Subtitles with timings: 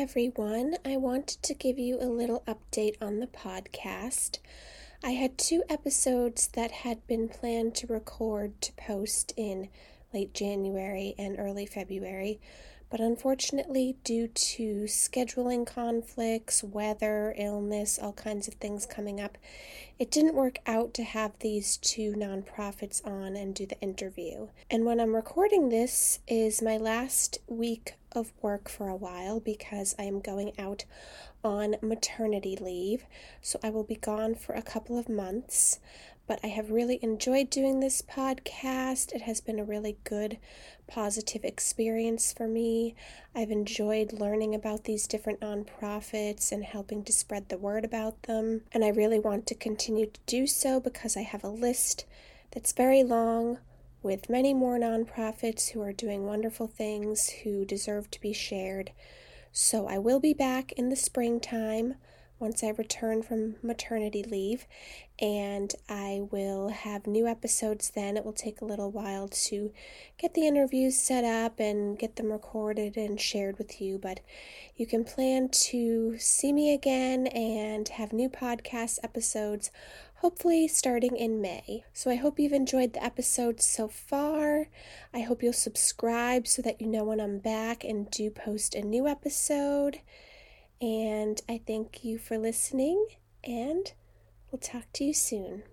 [0.00, 0.76] everyone.
[0.82, 4.38] I wanted to give you a little update on the podcast.
[5.04, 9.68] I had two episodes that had been planned to record to post in
[10.12, 12.40] late January and early February,
[12.90, 19.38] but unfortunately, due to scheduling conflicts, weather, illness, all kinds of things coming up,
[20.00, 24.48] it didn't work out to have these two nonprofits on and do the interview.
[24.68, 29.94] And when I'm recording this is my last week of work for a while because
[29.96, 30.84] I am going out
[31.44, 33.04] on maternity leave,
[33.40, 35.78] so I will be gone for a couple of months
[36.30, 39.12] but I have really enjoyed doing this podcast.
[39.12, 40.38] It has been a really good,
[40.86, 42.94] positive experience for me.
[43.34, 48.60] I've enjoyed learning about these different nonprofits and helping to spread the word about them.
[48.70, 52.04] And I really want to continue to do so because I have a list
[52.52, 53.58] that's very long
[54.00, 58.92] with many more nonprofits who are doing wonderful things who deserve to be shared.
[59.50, 61.96] So I will be back in the springtime
[62.40, 64.66] once I return from maternity leave,
[65.20, 68.16] and I will have new episodes then.
[68.16, 69.72] It will take a little while to
[70.18, 74.20] get the interviews set up and get them recorded and shared with you, but
[74.76, 79.70] you can plan to see me again and have new podcast episodes
[80.20, 81.82] hopefully starting in May.
[81.94, 84.68] So I hope you've enjoyed the episodes so far.
[85.14, 88.82] I hope you'll subscribe so that you know when I'm back and do post a
[88.82, 90.00] new episode.
[90.80, 93.06] And I thank you for listening,
[93.44, 93.92] and
[94.50, 95.64] we'll talk to you soon.